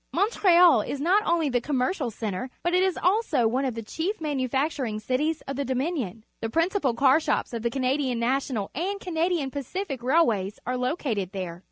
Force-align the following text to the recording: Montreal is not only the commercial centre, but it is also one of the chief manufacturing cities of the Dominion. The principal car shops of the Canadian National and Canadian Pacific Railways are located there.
Montreal 0.13 0.81
is 0.81 0.99
not 0.99 1.21
only 1.27 1.47
the 1.49 1.61
commercial 1.61 2.09
centre, 2.09 2.49
but 2.63 2.73
it 2.73 2.81
is 2.81 2.97
also 2.97 3.47
one 3.47 3.65
of 3.65 3.75
the 3.75 3.83
chief 3.83 4.19
manufacturing 4.19 4.99
cities 4.99 5.41
of 5.47 5.57
the 5.57 5.63
Dominion. 5.63 6.23
The 6.41 6.49
principal 6.49 6.95
car 6.95 7.19
shops 7.19 7.53
of 7.53 7.61
the 7.61 7.69
Canadian 7.69 8.17
National 8.17 8.71
and 8.73 8.99
Canadian 8.99 9.51
Pacific 9.51 10.01
Railways 10.01 10.57
are 10.65 10.75
located 10.75 11.33
there. 11.33 11.59